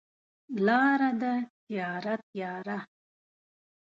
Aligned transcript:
لاره 0.65 1.11
ده 1.21 1.33
تیاره، 1.63 2.15
تیاره 2.27 2.77